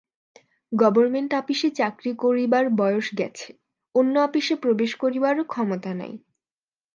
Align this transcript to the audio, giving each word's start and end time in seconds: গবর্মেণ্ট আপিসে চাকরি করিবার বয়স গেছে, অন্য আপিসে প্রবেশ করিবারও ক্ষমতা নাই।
গবর্মেণ্ট 0.71 1.31
আপিসে 1.33 1.69
চাকরি 1.71 2.11
করিবার 2.15 2.65
বয়স 2.79 3.07
গেছে, 3.17 3.49
অন্য 3.95 4.13
আপিসে 4.19 4.53
প্রবেশ 4.55 4.91
করিবারও 4.95 5.43
ক্ষমতা 5.43 5.91
নাই। 5.93 6.13